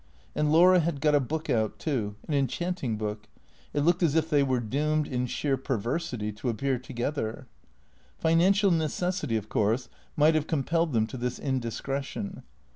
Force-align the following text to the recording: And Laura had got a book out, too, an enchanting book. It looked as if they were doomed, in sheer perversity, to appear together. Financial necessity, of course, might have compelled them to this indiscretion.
And 0.33 0.51
Laura 0.51 0.79
had 0.79 0.99
got 0.99 1.13
a 1.13 1.19
book 1.19 1.47
out, 1.47 1.77
too, 1.77 2.15
an 2.27 2.33
enchanting 2.33 2.97
book. 2.97 3.27
It 3.71 3.81
looked 3.81 4.01
as 4.01 4.15
if 4.15 4.31
they 4.31 4.41
were 4.41 4.59
doomed, 4.59 5.05
in 5.05 5.27
sheer 5.27 5.57
perversity, 5.57 6.31
to 6.31 6.49
appear 6.49 6.79
together. 6.79 7.45
Financial 8.17 8.71
necessity, 8.71 9.37
of 9.37 9.47
course, 9.47 9.89
might 10.17 10.33
have 10.33 10.47
compelled 10.47 10.93
them 10.93 11.05
to 11.05 11.17
this 11.17 11.37
indiscretion. 11.37 12.41